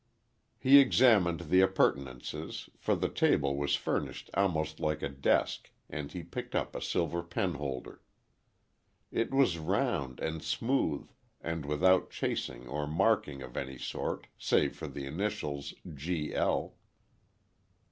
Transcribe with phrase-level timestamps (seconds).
[0.57, 6.23] He examined the appurtenances, for the table was furnished almost like a desk, and he
[6.23, 8.01] picked up a silver penholder.
[9.11, 11.07] It was round and smooth
[11.39, 16.33] and without chasing or marking of any sort, save for the initials G.
[16.33, 16.73] L.